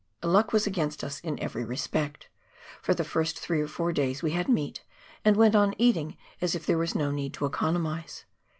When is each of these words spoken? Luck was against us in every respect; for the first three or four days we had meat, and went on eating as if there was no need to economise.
Luck 0.23 0.51
was 0.51 0.65
against 0.65 1.03
us 1.03 1.19
in 1.19 1.39
every 1.39 1.63
respect; 1.63 2.27
for 2.81 2.95
the 2.95 3.03
first 3.03 3.37
three 3.37 3.61
or 3.61 3.67
four 3.67 3.93
days 3.93 4.23
we 4.23 4.31
had 4.31 4.49
meat, 4.49 4.83
and 5.23 5.37
went 5.37 5.53
on 5.53 5.75
eating 5.77 6.17
as 6.41 6.55
if 6.55 6.65
there 6.65 6.79
was 6.79 6.95
no 6.95 7.11
need 7.11 7.35
to 7.35 7.45
economise. 7.45 8.25